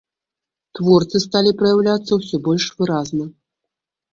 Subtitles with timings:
[0.77, 3.23] Творцы сталі праяўляцца ўсё больш выразна.